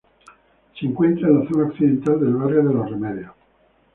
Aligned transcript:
Se 0.79 0.87
encuentra 0.87 1.27
en 1.27 1.41
la 1.43 1.47
zona 1.47 1.65
occidental 1.67 2.19
del 2.19 2.33
barrio 2.33 2.67
de 2.67 2.73
Los 2.73 2.89
Remedios. 2.89 3.33